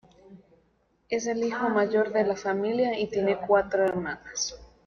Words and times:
Él 0.03 0.43
es 1.09 1.27
el 1.27 1.43
hijo 1.43 1.69
mayor 1.69 2.11
de 2.11 2.23
la 2.23 2.35
familia 2.35 2.97
y 2.99 3.05
tiene 3.07 3.37
cuatros 3.37 3.87
hermanas. 3.87 4.59